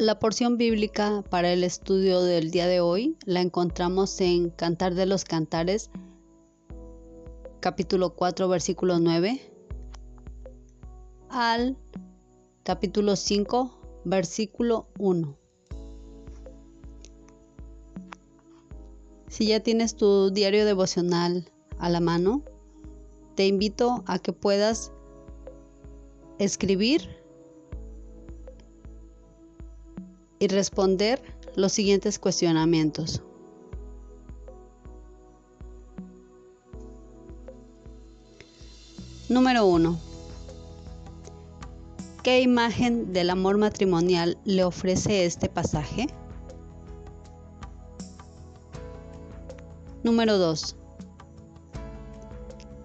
La 0.00 0.18
porción 0.18 0.56
bíblica 0.56 1.22
para 1.28 1.52
el 1.52 1.62
estudio 1.62 2.22
del 2.22 2.50
día 2.50 2.66
de 2.66 2.80
hoy 2.80 3.18
la 3.26 3.42
encontramos 3.42 4.18
en 4.22 4.48
Cantar 4.48 4.94
de 4.94 5.04
los 5.04 5.26
Cantares, 5.26 5.90
capítulo 7.60 8.14
4, 8.14 8.48
versículo 8.48 8.98
9, 8.98 9.38
al 11.28 11.76
capítulo 12.62 13.14
5, 13.14 14.02
versículo 14.06 14.88
1. 14.98 15.36
Si 19.28 19.48
ya 19.48 19.60
tienes 19.60 19.96
tu 19.96 20.30
diario 20.30 20.64
devocional 20.64 21.52
a 21.78 21.90
la 21.90 22.00
mano, 22.00 22.42
te 23.34 23.46
invito 23.46 24.02
a 24.06 24.18
que 24.18 24.32
puedas 24.32 24.92
escribir 26.38 27.19
y 30.40 30.48
responder 30.48 31.22
los 31.54 31.70
siguientes 31.70 32.18
cuestionamientos. 32.18 33.22
Número 39.28 39.66
1. 39.66 39.96
¿Qué 42.24 42.40
imagen 42.40 43.12
del 43.12 43.30
amor 43.30 43.58
matrimonial 43.58 44.38
le 44.44 44.64
ofrece 44.64 45.24
este 45.24 45.48
pasaje? 45.48 46.08
Número 50.02 50.36
2. 50.38 50.76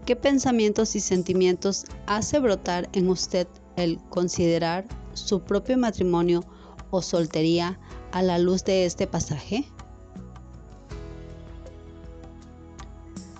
¿Qué 0.06 0.16
pensamientos 0.16 0.95
y 0.95 1.00
sentimientos 1.00 1.86
hace 2.06 2.38
brotar 2.39 2.89
en 2.94 3.09
usted 3.09 3.48
el 3.76 3.98
considerar 4.09 4.86
su 5.14 5.42
propio 5.42 5.78
matrimonio 5.78 6.44
o 6.91 7.02
soltería 7.02 7.80
a 8.11 8.22
la 8.22 8.38
luz 8.38 8.64
de 8.64 8.86
este 8.86 9.08
pasaje? 9.08 9.66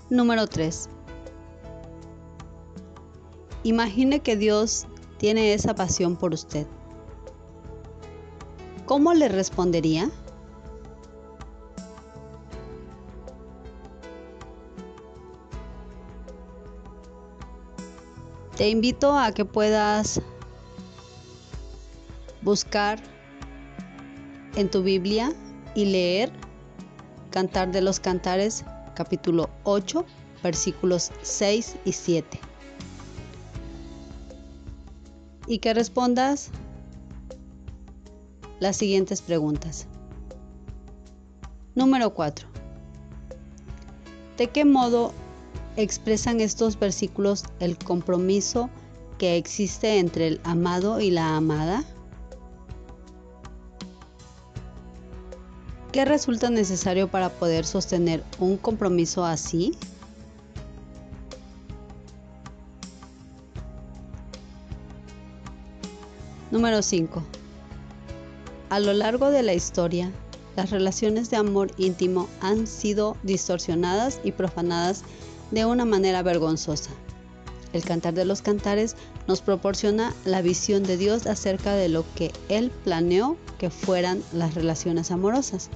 Número 0.10 0.48
3. 0.48 0.90
Imagine 3.64 4.20
que 4.20 4.36
Dios 4.36 4.86
tiene 5.18 5.54
esa 5.54 5.74
pasión 5.74 6.16
por 6.16 6.34
usted. 6.34 6.68
¿Cómo 8.86 9.14
le 9.16 9.28
respondería? 9.28 10.12
Te 18.56 18.70
invito 18.70 19.18
a 19.18 19.32
que 19.32 19.44
puedas 19.44 20.22
buscar 22.42 23.15
en 24.56 24.70
tu 24.70 24.84
Biblia 24.84 25.34
y 25.76 25.86
leer 25.86 26.32
Cantar 27.30 27.72
de 27.72 27.82
los 27.82 28.00
Cantares 28.00 28.64
capítulo 28.96 29.50
8 29.64 30.06
versículos 30.42 31.12
6 31.24 31.76
y 31.86 31.92
7. 31.92 32.40
Y 35.48 35.58
que 35.60 35.74
respondas 35.74 36.50
las 38.60 38.78
siguientes 38.78 39.22
preguntas. 39.22 39.88
Número 41.76 42.14
4. 42.14 42.48
¿De 44.38 44.48
qué 44.48 44.66
modo 44.66 45.12
expresan 45.76 46.40
estos 46.40 46.80
versículos 46.80 47.44
el 47.60 47.78
compromiso 47.78 48.70
que 49.18 49.36
existe 49.36 50.00
entre 50.00 50.28
el 50.28 50.42
amado 50.44 51.00
y 51.00 51.12
la 51.12 51.36
amada? 51.36 51.84
¿Qué 55.96 56.04
resulta 56.04 56.50
necesario 56.50 57.08
para 57.08 57.30
poder 57.30 57.66
sostener 57.66 58.22
un 58.38 58.58
compromiso 58.58 59.24
así? 59.24 59.72
Número 66.52 66.82
5. 66.82 67.24
A 68.72 68.80
lo 68.82 68.92
largo 68.92 69.32
de 69.32 69.42
la 69.42 69.54
historia, 69.54 70.12
las 70.58 70.70
relaciones 70.70 71.30
de 71.30 71.38
amor 71.38 71.72
íntimo 71.78 72.28
han 72.42 72.68
sido 72.68 73.16
distorsionadas 73.24 74.20
y 74.22 74.34
profanadas 74.34 75.06
de 75.52 75.64
una 75.64 75.86
manera 75.86 76.22
vergonzosa. 76.24 76.90
El 77.72 77.86
Cantar 77.86 78.16
de 78.16 78.26
los 78.26 78.42
Cantares 78.42 78.98
nos 79.30 79.42
proporciona 79.42 80.14
la 80.26 80.42
visión 80.42 80.84
de 80.84 80.98
Dios 80.98 81.26
acerca 81.26 81.74
de 81.74 81.88
lo 81.88 82.04
que 82.16 82.34
Él 82.50 82.70
planeó 82.84 83.38
que 83.58 83.70
fueran 83.70 84.22
las 84.34 84.56
relaciones 84.56 85.10
amorosas. 85.12 85.70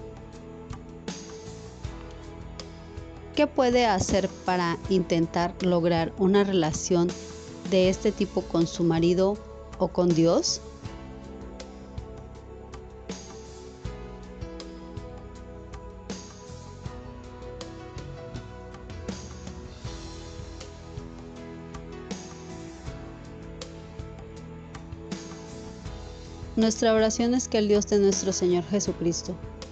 ¿Qué 3.40 3.48
puede 3.48 3.86
hacer 3.86 4.28
para 4.44 4.78
intentar 4.90 5.56
lograr 5.64 6.12
una 6.18 6.44
relación 6.44 7.08
de 7.72 7.88
este 7.88 8.12
tipo 8.12 8.42
con 8.42 8.68
su 8.68 8.84
marido 8.84 9.38
o 9.78 9.88
con 9.88 10.10
Dios? 10.10 10.60
Nuestra 26.58 26.94
oración 26.94 27.34
es 27.34 27.48
que 27.48 27.60
el 27.60 27.70
Dios 27.70 27.88
de 27.88 28.00
nuestro 28.00 28.34
Señor 28.34 28.66
Jesucristo, 28.66 29.34